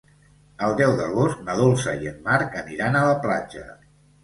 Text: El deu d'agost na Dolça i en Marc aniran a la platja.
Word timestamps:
El 0.67 0.71
deu 0.79 0.93
d'agost 0.99 1.43
na 1.51 1.59
Dolça 1.61 1.95
i 2.07 2.11
en 2.13 2.17
Marc 2.31 2.59
aniran 2.65 3.01
a 3.03 3.07
la 3.11 3.15
platja. 3.29 3.71